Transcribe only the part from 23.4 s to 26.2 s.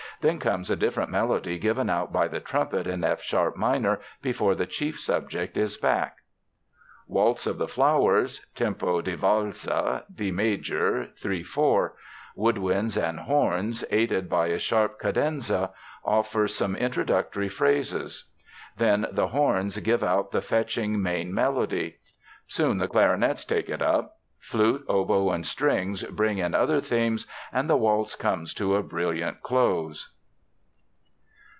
take it up. Flute, oboe, and strings